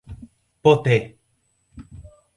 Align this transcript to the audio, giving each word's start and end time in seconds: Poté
Poté 0.63 0.97